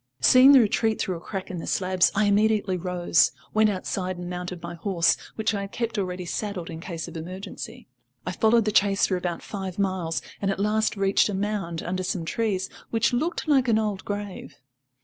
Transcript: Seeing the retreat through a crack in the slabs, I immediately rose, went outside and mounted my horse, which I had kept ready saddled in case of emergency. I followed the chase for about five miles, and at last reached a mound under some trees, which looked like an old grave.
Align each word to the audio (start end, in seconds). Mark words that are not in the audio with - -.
Seeing 0.19 0.51
the 0.53 0.59
retreat 0.59 0.99
through 0.99 1.17
a 1.17 1.21
crack 1.21 1.51
in 1.51 1.59
the 1.59 1.67
slabs, 1.67 2.11
I 2.15 2.25
immediately 2.25 2.75
rose, 2.75 3.33
went 3.53 3.69
outside 3.69 4.17
and 4.17 4.27
mounted 4.27 4.59
my 4.63 4.73
horse, 4.73 5.15
which 5.35 5.53
I 5.53 5.61
had 5.61 5.71
kept 5.73 5.95
ready 5.95 6.25
saddled 6.25 6.71
in 6.71 6.79
case 6.79 7.07
of 7.07 7.15
emergency. 7.15 7.87
I 8.25 8.31
followed 8.31 8.65
the 8.65 8.71
chase 8.71 9.05
for 9.05 9.15
about 9.15 9.43
five 9.43 9.77
miles, 9.77 10.23
and 10.41 10.49
at 10.49 10.59
last 10.59 10.97
reached 10.97 11.29
a 11.29 11.35
mound 11.35 11.83
under 11.83 12.01
some 12.01 12.25
trees, 12.25 12.67
which 12.89 13.13
looked 13.13 13.47
like 13.47 13.67
an 13.67 13.77
old 13.77 14.03
grave. 14.03 14.55